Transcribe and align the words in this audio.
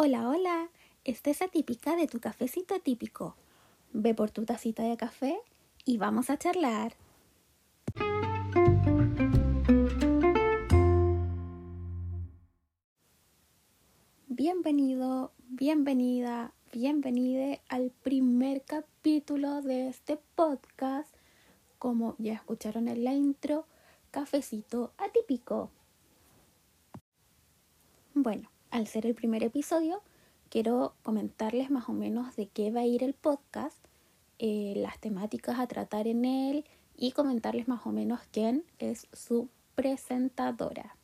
Hola, 0.00 0.28
hola, 0.28 0.68
esta 1.02 1.30
es 1.30 1.42
atípica 1.42 1.96
de 1.96 2.06
tu 2.06 2.20
cafecito 2.20 2.76
atípico. 2.76 3.34
Ve 3.92 4.14
por 4.14 4.30
tu 4.30 4.44
tacita 4.44 4.84
de 4.84 4.96
café 4.96 5.40
y 5.84 5.98
vamos 5.98 6.30
a 6.30 6.38
charlar. 6.38 6.92
Bienvenido, 14.28 15.32
bienvenida, 15.48 16.52
bienvenide 16.72 17.60
al 17.68 17.90
primer 17.90 18.62
capítulo 18.62 19.62
de 19.62 19.88
este 19.88 20.16
podcast. 20.36 21.12
Como 21.80 22.14
ya 22.18 22.34
escucharon 22.34 22.86
en 22.86 23.02
la 23.02 23.14
intro, 23.14 23.66
cafecito 24.12 24.92
atípico. 24.96 25.72
Bueno, 28.14 28.48
al 28.70 28.86
ser 28.86 29.06
el 29.06 29.14
primer 29.14 29.42
episodio, 29.42 30.02
quiero 30.48 30.94
comentarles 31.02 31.70
más 31.70 31.88
o 31.88 31.92
menos 31.92 32.36
de 32.36 32.48
qué 32.48 32.70
va 32.70 32.80
a 32.80 32.86
ir 32.86 33.02
el 33.02 33.14
podcast, 33.14 33.76
eh, 34.38 34.74
las 34.76 34.98
temáticas 35.00 35.58
a 35.58 35.66
tratar 35.66 36.06
en 36.06 36.24
él 36.24 36.64
y 36.96 37.12
comentarles 37.12 37.68
más 37.68 37.86
o 37.86 37.92
menos 37.92 38.20
quién 38.30 38.64
es 38.78 39.06
su 39.12 39.48
presentadora. 39.74 40.96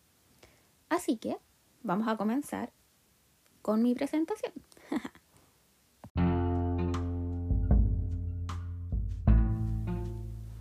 Así 0.89 1.17
que 1.17 1.37
vamos 1.83 2.09
a 2.09 2.17
comenzar 2.17 2.73
con 3.63 3.83
mi 3.83 3.95
presentación. 3.95 4.53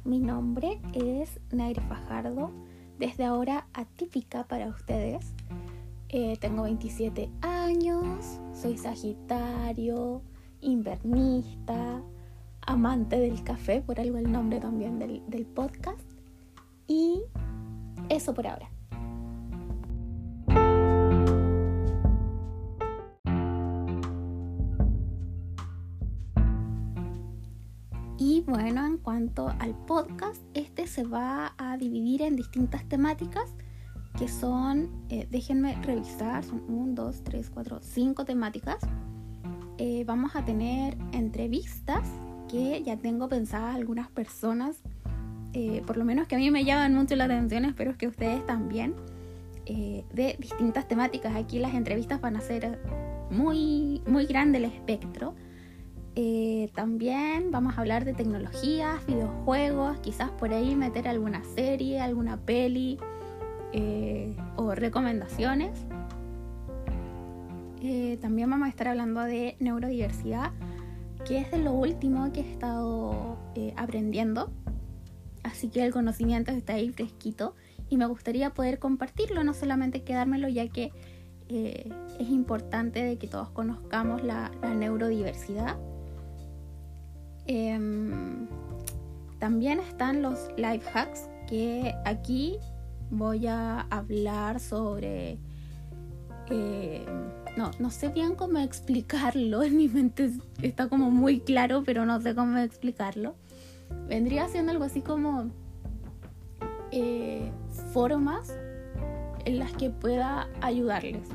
mi 0.04 0.20
nombre 0.20 0.80
es 0.94 1.40
Nair 1.52 1.82
Fajardo, 1.82 2.52
desde 2.98 3.26
ahora 3.26 3.68
atípica 3.74 4.44
para 4.48 4.68
ustedes. 4.68 5.34
Eh, 6.16 6.38
tengo 6.40 6.62
27 6.62 7.28
años, 7.42 8.40
soy 8.54 8.78
sagitario, 8.78 10.22
invernista, 10.62 12.04
amante 12.62 13.18
del 13.18 13.44
café, 13.44 13.82
por 13.82 14.00
algo 14.00 14.20
el 14.20 14.32
nombre 14.32 14.60
también 14.60 15.00
del, 15.00 15.24
del 15.28 15.48
podcast. 15.48 16.04
Y 16.86 17.24
eso 18.10 18.32
por 18.36 18.46
ahora. 18.46 18.70
Y 28.20 28.42
bueno, 28.42 28.86
en 28.86 29.00
cuanto 29.00 29.50
al 29.58 29.74
podcast, 29.88 30.44
este 30.54 30.86
se 30.86 31.06
va 31.06 31.56
a 31.58 31.76
dividir 31.78 32.22
en 32.22 32.36
distintas 32.36 32.88
temáticas 32.88 33.56
que 34.18 34.28
son, 34.28 34.90
eh, 35.10 35.28
déjenme 35.32 35.76
revisar, 35.82 36.44
son 36.44 36.64
1, 36.68 36.94
2, 36.94 37.24
3, 37.24 37.50
4, 37.50 37.80
5 37.82 38.26
temáticas. 38.26 38.78
Eh, 39.78 40.04
vamos 40.06 40.36
a 40.36 40.46
tener 40.46 40.98
entrevistas 41.14 42.08
que 42.48 42.84
ya 42.84 42.98
tengo 42.98 43.28
pensadas 43.28 43.76
algunas 43.76 44.10
personas, 44.10 44.78
eh, 45.54 45.82
por 45.88 45.98
lo 45.98 46.06
menos 46.06 46.28
que 46.28 46.36
a 46.36 46.38
mí 46.38 46.52
me 46.52 46.64
llaman 46.64 46.94
mucho 46.94 47.16
la 47.16 47.26
atención, 47.26 47.66
espero 47.66 47.98
que 47.98 48.08
ustedes 48.08 48.46
también, 48.46 48.96
de 49.66 50.36
distintas 50.40 50.90
temáticas. 50.90 51.36
Aquí 51.38 51.58
las 51.58 51.74
entrevistas 51.74 52.20
van 52.20 52.36
a 52.36 52.42
ser 52.42 52.80
muy, 53.32 54.02
muy 54.06 54.26
grande 54.26 54.58
el 54.58 54.66
espectro. 54.66 55.36
también 56.76 57.50
vamos 57.50 57.78
a 57.78 57.82
hablar 57.82 58.04
de 58.04 58.14
tecnologías, 58.14 59.06
videojuegos, 59.08 60.00
quizás 60.02 60.30
por 60.32 60.54
ahí 60.54 60.76
meter 60.76 61.08
alguna 61.08 61.44
serie, 61.56 62.02
alguna 62.02 62.38
peli, 62.38 63.00
eh, 63.74 64.36
o 64.56 64.76
recomendaciones. 64.76 65.72
Eh, 67.82 68.20
también 68.22 68.48
vamos 68.50 68.68
a 68.68 68.70
estar 68.70 68.88
hablando 68.88 69.22
de 69.22 69.56
neurodiversidad, 69.60 70.52
que 71.26 71.40
es 71.40 71.50
de 71.50 71.58
lo 71.58 71.74
último 71.74 72.32
que 72.32 72.42
he 72.42 72.52
estado 72.52 73.38
eh, 73.56 73.74
aprendiendo. 73.76 74.52
Así 75.42 75.70
que 75.70 75.84
el 75.84 75.92
conocimiento 75.92 76.52
está 76.52 76.74
ahí 76.74 76.92
fresquito 76.92 77.56
y 77.90 77.98
me 77.98 78.06
gustaría 78.06 78.52
poder 78.52 78.78
compartirlo, 78.78 79.44
no 79.44 79.56
solamente 79.56 80.04
quedármelo, 80.04 80.48
ya 80.48 80.68
que 80.68 80.92
es 81.50 82.30
importante 82.30 83.04
de 83.04 83.18
que 83.18 83.28
todos 83.28 83.50
conozcamos 83.50 84.24
la, 84.24 84.50
neurodiversidad. 84.76 85.78
Em, 87.46 88.48
también 89.40 89.80
están 89.80 90.22
los 90.22 90.50
life 90.58 90.90
hacks, 90.94 91.30
que 91.48 91.94
aquí 92.06 92.58
voy 93.14 93.48
a 93.48 93.82
hablar 93.82 94.60
sobre... 94.60 95.38
Eh, 96.50 97.06
no, 97.56 97.72
no 97.80 97.90
sé 97.90 98.10
bien 98.10 98.36
cómo 98.36 98.60
explicarlo, 98.60 99.64
en 99.64 99.78
mi 99.78 99.88
mente 99.88 100.32
está 100.62 100.90
como 100.90 101.12
muy 101.12 101.40
claro, 101.40 101.84
pero 101.86 102.06
no 102.06 102.20
sé 102.22 102.36
cómo 102.36 102.58
explicarlo. 102.58 103.36
Vendría 104.08 104.48
siendo 104.48 104.72
algo 104.72 104.84
así 104.84 105.02
como 105.02 105.52
eh, 106.92 107.52
formas 107.94 108.54
en 109.46 109.60
las 109.60 109.72
que 109.74 109.90
pueda 109.90 110.50
ayudarles. 110.62 111.28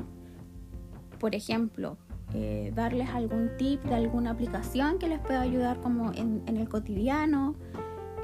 Por 1.19 1.35
ejemplo, 1.35 1.97
eh, 2.33 2.71
darles 2.75 3.09
algún 3.09 3.51
tip 3.57 3.81
de 3.83 3.95
alguna 3.95 4.31
aplicación 4.31 4.99
que 4.99 5.07
les 5.07 5.19
pueda 5.19 5.41
ayudar 5.41 5.79
como 5.81 6.11
en, 6.13 6.43
en 6.45 6.57
el 6.57 6.69
cotidiano, 6.69 7.55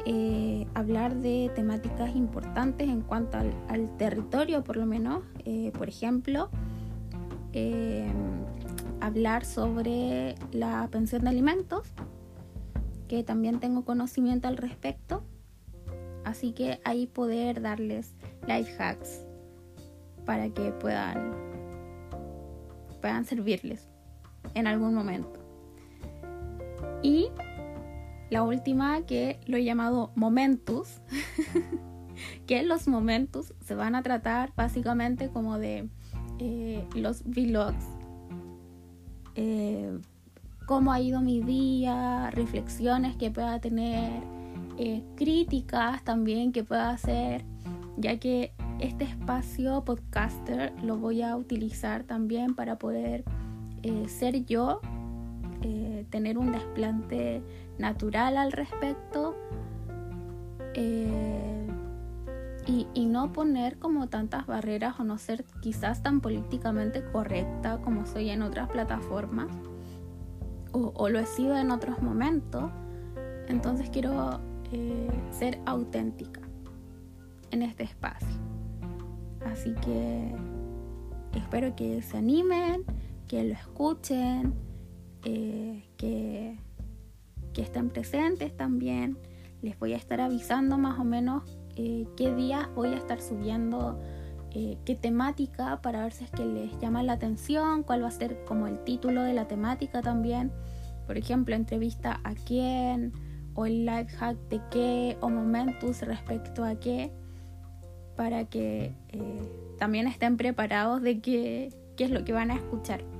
eh, 0.05 0.67
hablar 0.75 1.15
de 1.15 1.51
temáticas 1.55 2.15
importantes 2.15 2.87
en 2.87 3.01
cuanto 3.01 3.37
al, 3.37 3.97
territorio, 3.97 4.63
por 4.63 4.77
lo 4.77 4.85
menos. 4.85 5.23
Eh, 5.45 5.71
por 5.77 5.89
ejemplo, 5.89 6.49
eh, 7.53 8.07
hablar 9.01 9.45
sobre 9.45 10.35
la 10.51 10.87
pensión 10.91 11.23
de 11.23 11.29
alimentos, 11.29 11.91
que 13.07 13.23
también 13.23 13.59
tengo 13.59 13.83
conocimiento 13.83 14.47
al 14.47 14.57
respecto. 14.57 15.23
Así 16.23 16.51
que 16.51 16.79
ahí 16.83 17.07
poder 17.07 17.61
darles 17.61 18.13
life 18.47 18.71
hacks 18.77 19.25
para 20.25 20.49
que 20.49 20.71
puedan, 20.71 21.33
puedan 23.01 23.25
servirles 23.25 23.87
en 24.53 24.67
algún 24.67 24.93
momento. 24.93 25.39
Y 27.01 27.29
la 28.29 28.43
última 28.43 29.01
que 29.01 29.39
lo 29.45 29.57
he 29.57 29.63
llamado 29.63 30.11
momentus, 30.15 31.01
que 32.47 32.63
los 32.63 32.87
momentus 32.87 33.53
se 33.63 33.75
van 33.75 33.95
a 33.95 34.03
tratar 34.03 34.51
básicamente 34.55 35.29
como 35.29 35.59
de 35.59 35.89
eh, 36.39 36.87
los 36.95 37.23
vlogs, 37.23 37.85
eh, 39.35 39.99
cómo 40.65 40.91
ha 40.91 40.99
ido 40.99 41.21
mi 41.21 41.41
día, 41.41 42.31
reflexiones 42.31 43.15
que 43.15 43.29
pueda 43.31 43.59
tener, 43.59 44.23
eh, 44.77 45.03
críticas 45.15 46.03
también 46.03 46.51
que 46.51 46.63
pueda 46.63 46.89
hacer, 46.89 47.45
ya 47.97 48.17
que 48.17 48.51
este 48.79 49.05
espacio 49.05 49.83
podcaster 49.85 50.73
lo 50.83 50.97
voy 50.97 51.21
a 51.21 51.35
utilizar 51.35 52.03
también 52.03 52.55
para 52.55 52.77
poder 52.77 53.23
ser 54.07 54.45
yo, 54.45 54.81
tener 56.09 56.37
un 56.37 56.51
desplante 56.51 57.43
natural 57.77 58.37
al 58.37 58.51
respecto 58.51 59.35
eh, 60.73 61.67
y, 62.67 63.05
no 63.05 63.31
poner 63.31 63.77
como 63.77 64.07
tantas 64.07 64.45
barreras 64.47 64.99
o 64.99 65.03
no 65.03 65.17
ser 65.17 65.45
quizás 65.61 66.01
tan 66.01 66.19
políticamente 66.19 67.03
correcta 67.11 67.79
como 67.81 68.05
soy 68.05 68.29
en 68.29 68.41
otras 68.41 68.69
plataformas 68.69 69.47
o, 70.71 71.07
lo 71.07 71.19
he 71.19 71.25
sido 71.25 71.55
en 71.55 71.71
otros 71.71 72.01
momentos. 72.01 72.69
Entonces 73.47 73.89
quiero 73.89 74.41
eh, 74.73 75.09
ser 75.31 75.59
auténtica 75.65 76.41
en 77.51 77.61
este 77.61 77.83
espacio. 77.83 78.27
Así 79.45 79.73
que 79.75 80.35
espero 81.33 81.75
que 81.75 82.01
se 82.01 82.17
animen, 82.17 82.83
que 83.27 83.43
lo 83.43 83.53
escuchen, 83.53 84.53
eh, 85.25 85.83
que 85.97 86.57
que 87.55 87.61
estén 87.61 87.89
presentes 87.89 88.55
también. 88.55 89.17
Les 89.63 89.79
voy 89.79 89.93
a 89.93 89.97
estar 89.97 90.21
avisando 90.21 90.77
más 90.77 90.99
o 90.99 91.03
menos 91.03 91.43
eh, 91.77 92.05
qué 92.15 92.35
días 92.35 92.67
voy 92.75 92.89
a 92.89 92.97
estar 92.97 93.19
subiendo 93.21 93.99
eh, 94.51 94.77
qué 94.85 94.95
temática 94.95 95.81
para 95.81 96.03
ver 96.03 96.11
si 96.11 96.25
es 96.25 96.31
que 96.31 96.45
les 96.45 96.77
llama 96.79 97.01
la 97.01 97.13
atención, 97.13 97.83
cuál 97.83 98.03
va 98.03 98.09
a 98.09 98.11
ser 98.11 98.43
como 98.45 98.67
el 98.67 98.83
título 98.83 99.23
de 99.23 99.33
la 99.33 99.47
temática 99.47 100.01
también. 100.01 100.51
Por 101.07 101.17
ejemplo, 101.17 101.55
entrevista 101.55 102.19
a 102.23 102.35
quién, 102.35 103.13
o 103.53 103.65
el 103.65 103.85
live 103.85 104.07
hack 104.17 104.37
de 104.49 104.61
qué, 104.69 105.17
o 105.21 105.29
momentos 105.29 106.01
respecto 106.01 106.63
a 106.63 106.75
qué, 106.75 107.11
para 108.15 108.45
que 108.45 108.93
también 109.77 110.07
estén 110.07 110.37
preparados 110.37 111.01
de 111.01 111.19
qué, 111.19 111.73
qué 111.95 112.05
es 112.05 112.11
lo 112.11 112.23
que 112.23 112.33
van 112.33 112.49
a 112.49 112.55
escuchar. 112.55 113.14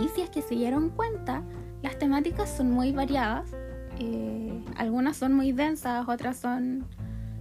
Y 0.00 0.08
si 0.08 0.22
es 0.22 0.30
que 0.30 0.42
se 0.42 0.54
dieron 0.54 0.90
cuenta, 0.90 1.42
las 1.82 1.98
temáticas 1.98 2.48
son 2.48 2.70
muy 2.70 2.92
variadas. 2.92 3.50
Eh, 3.98 4.64
algunas 4.76 5.16
son 5.16 5.34
muy 5.34 5.52
densas, 5.52 6.08
otras 6.08 6.38
son, 6.38 6.86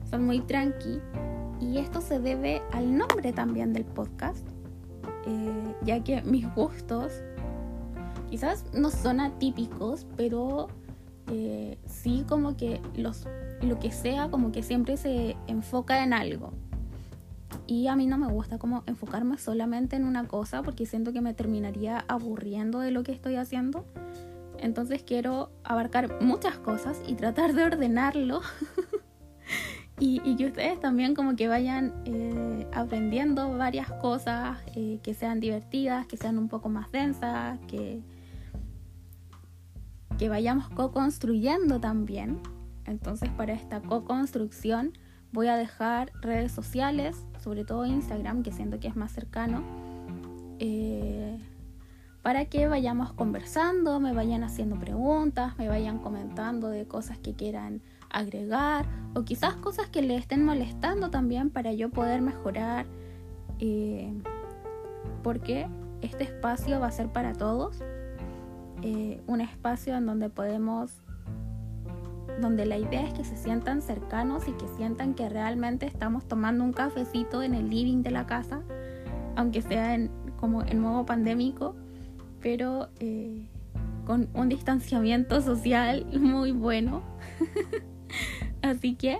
son 0.09 0.25
muy 0.25 0.41
tranqui. 0.41 0.99
Y 1.61 1.77
esto 1.77 2.01
se 2.01 2.19
debe 2.19 2.61
al 2.71 2.97
nombre 2.97 3.31
también 3.33 3.73
del 3.73 3.85
podcast. 3.85 4.45
Eh, 5.25 5.75
ya 5.83 6.03
que 6.03 6.21
mis 6.23 6.53
gustos 6.55 7.21
quizás 8.29 8.65
no 8.73 8.89
son 8.89 9.19
atípicos, 9.19 10.05
pero 10.17 10.67
eh, 11.27 11.77
sí 11.85 12.25
como 12.27 12.57
que 12.57 12.81
los, 12.95 13.27
lo 13.61 13.79
que 13.79 13.91
sea 13.91 14.29
como 14.29 14.51
que 14.51 14.63
siempre 14.63 14.97
se 14.97 15.35
enfoca 15.47 16.03
en 16.03 16.13
algo. 16.13 16.53
Y 17.69 17.85
a 17.85 17.95
mí 17.95 18.07
no 18.07 18.17
me 18.17 18.25
gusta 18.25 18.57
como 18.57 18.81
enfocarme 18.87 19.37
solamente 19.37 19.95
en 19.95 20.05
una 20.05 20.27
cosa 20.27 20.63
porque 20.63 20.87
siento 20.87 21.13
que 21.13 21.21
me 21.21 21.35
terminaría 21.35 22.03
aburriendo 22.07 22.79
de 22.79 22.89
lo 22.89 23.03
que 23.03 23.11
estoy 23.11 23.35
haciendo. 23.35 23.85
Entonces 24.57 25.03
quiero 25.03 25.51
abarcar 25.63 26.19
muchas 26.19 26.57
cosas 26.57 26.99
y 27.05 27.13
tratar 27.13 27.53
de 27.53 27.65
ordenarlo. 27.65 28.41
y, 29.99 30.35
que 30.35 30.47
ustedes 30.47 30.79
también 30.79 31.13
como 31.13 31.35
que 31.35 31.47
vayan 31.47 31.93
eh, 32.05 32.65
aprendiendo 32.73 33.55
varias 33.55 33.91
cosas 33.91 34.57
eh, 34.73 34.99
que 35.03 35.13
sean 35.13 35.39
divertidas, 35.39 36.07
que 36.07 36.17
sean 36.17 36.39
un 36.39 36.49
poco 36.49 36.69
más 36.69 36.91
densas, 36.91 37.59
que, 37.67 38.01
que 40.17 40.27
vayamos 40.27 40.69
co-construyendo 40.69 41.79
también. 41.79 42.39
Entonces 42.85 43.29
para 43.29 43.53
esta 43.53 43.79
co-construcción 43.79 44.93
voy 45.31 45.47
a 45.47 45.55
dejar 45.57 46.11
redes 46.21 46.51
sociales, 46.51 47.25
sobre 47.43 47.65
todo 47.65 47.85
Instagram, 47.85 48.43
que 48.43 48.51
siento 48.51 48.79
que 48.79 48.87
es 48.87 48.95
más 48.95 49.11
cercano, 49.11 49.63
eh, 50.59 51.37
para 52.21 52.45
que 52.45 52.67
vayamos 52.67 53.13
conversando, 53.13 53.99
me 53.99 54.13
vayan 54.13 54.43
haciendo 54.43 54.77
preguntas, 54.77 55.57
me 55.57 55.69
vayan 55.69 55.99
comentando 55.99 56.69
de 56.69 56.85
cosas 56.85 57.17
que 57.17 57.33
quieran 57.33 57.81
agregar 58.09 58.85
o 59.13 59.23
quizás 59.23 59.55
cosas 59.55 59.87
que 59.89 60.01
le 60.01 60.15
estén 60.15 60.43
molestando 60.43 61.09
también 61.09 61.49
para 61.49 61.71
yo 61.71 61.89
poder 61.89 62.21
mejorar. 62.21 62.85
Eh, 63.59 64.13
porque 65.23 65.67
este 66.01 66.23
espacio 66.23 66.79
va 66.79 66.87
a 66.87 66.91
ser 66.91 67.09
para 67.09 67.33
todos 67.33 67.81
eh, 68.81 69.21
un 69.27 69.41
espacio 69.41 69.95
en 69.95 70.05
donde 70.05 70.29
podemos, 70.29 70.91
donde 72.41 72.65
la 72.65 72.77
idea 72.77 73.01
es 73.01 73.13
que 73.13 73.23
se 73.23 73.37
sientan 73.37 73.81
cercanos 73.81 74.47
y 74.47 74.51
que 74.53 74.67
sientan 74.77 75.13
que 75.13 75.29
realmente 75.29 75.85
estamos 75.85 76.27
tomando 76.27 76.63
un 76.63 76.73
cafecito 76.73 77.43
en 77.43 77.53
el 77.53 77.69
living 77.69 78.03
de 78.03 78.11
la 78.11 78.25
casa, 78.25 78.61
aunque 79.35 79.61
sea 79.61 79.95
en, 79.95 80.09
como 80.37 80.63
en 80.63 80.79
modo 80.79 81.05
pandémico, 81.05 81.75
pero 82.41 82.89
eh, 82.99 83.47
con 84.05 84.29
un 84.33 84.49
distanciamiento 84.49 85.41
social 85.41 86.05
muy 86.19 86.51
bueno. 86.51 87.03
Así 88.61 88.95
que 88.95 89.19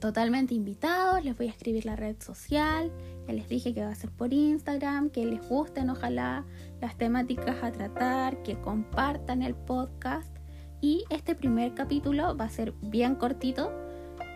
totalmente 0.00 0.54
invitados, 0.54 1.24
les 1.24 1.36
voy 1.36 1.48
a 1.48 1.50
escribir 1.50 1.84
la 1.84 1.96
red 1.96 2.16
social, 2.20 2.92
ya 3.26 3.34
les 3.34 3.48
dije 3.48 3.74
que 3.74 3.82
va 3.82 3.90
a 3.90 3.94
ser 3.94 4.10
por 4.10 4.32
Instagram, 4.32 5.10
que 5.10 5.26
les 5.26 5.46
gusten 5.48 5.90
ojalá 5.90 6.44
las 6.80 6.96
temáticas 6.96 7.62
a 7.62 7.72
tratar, 7.72 8.42
que 8.42 8.60
compartan 8.60 9.42
el 9.42 9.54
podcast 9.54 10.37
y 10.80 11.04
este 11.10 11.34
primer 11.34 11.74
capítulo 11.74 12.36
va 12.36 12.44
a 12.44 12.50
ser 12.50 12.72
bien 12.82 13.14
cortito 13.14 13.72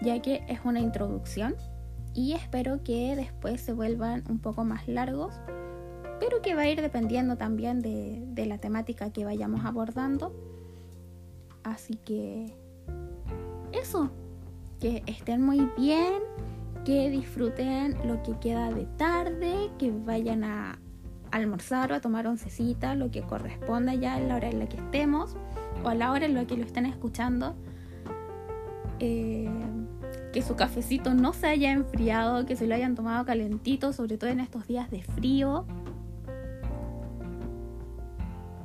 ya 0.02 0.20
que 0.20 0.44
es 0.48 0.60
una 0.64 0.80
introducción 0.80 1.54
y 2.14 2.32
espero 2.32 2.82
que 2.82 3.16
después 3.16 3.60
se 3.60 3.72
vuelvan 3.72 4.24
un 4.28 4.38
poco 4.38 4.64
más 4.64 4.88
largos 4.88 5.34
pero 6.22 6.40
que 6.40 6.54
va 6.54 6.62
a 6.62 6.68
ir 6.68 6.80
dependiendo 6.80 7.36
también 7.36 7.80
de, 7.80 8.22
de 8.28 8.46
la 8.46 8.56
temática 8.56 9.10
que 9.10 9.24
vayamos 9.24 9.64
abordando. 9.64 10.32
Así 11.64 11.96
que 11.96 12.54
eso 13.72 14.08
que 14.78 15.02
estén 15.06 15.42
muy 15.42 15.68
bien 15.76 16.22
que 16.84 17.10
disfruten 17.10 17.96
lo 18.06 18.22
que 18.22 18.38
queda 18.38 18.70
de 18.70 18.86
tarde 18.96 19.72
que 19.80 19.90
vayan 19.90 20.44
a 20.44 20.78
almorzar 21.32 21.90
o 21.90 21.96
a 21.96 22.00
tomar 22.00 22.28
oncecita, 22.28 22.94
lo 22.94 23.10
que 23.10 23.22
corresponda 23.22 23.94
ya 23.94 24.16
en 24.16 24.28
la 24.28 24.36
hora 24.36 24.48
en 24.48 24.60
la 24.60 24.68
que 24.68 24.76
estemos 24.76 25.36
o 25.82 25.88
a 25.88 25.94
la 25.94 26.12
hora 26.12 26.26
en 26.26 26.34
la 26.34 26.46
que 26.46 26.56
lo 26.56 26.64
estén 26.64 26.86
escuchando. 26.86 27.54
Eh, 28.98 29.48
que 30.32 30.42
su 30.42 30.56
cafecito 30.56 31.12
no 31.12 31.32
se 31.32 31.46
haya 31.46 31.72
enfriado, 31.72 32.46
que 32.46 32.56
se 32.56 32.66
lo 32.66 32.74
hayan 32.74 32.94
tomado 32.94 33.24
calentito, 33.26 33.92
sobre 33.92 34.16
todo 34.16 34.30
en 34.30 34.40
estos 34.40 34.66
días 34.66 34.90
de 34.90 35.02
frío. 35.02 35.66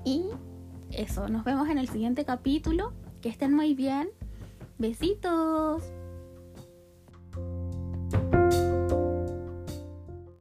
Y 0.06 0.24
eso, 0.92 1.28
nos 1.28 1.44
vemos 1.44 1.68
en 1.70 1.78
el 1.78 1.90
siguiente 1.90 2.24
capítulo. 2.24 2.94
Que 3.22 3.30
estén 3.30 3.54
muy 3.54 3.74
bien. 3.74 4.10
Besitos. 4.78 5.84